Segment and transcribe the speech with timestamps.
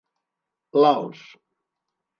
[0.81, 1.19] Laos.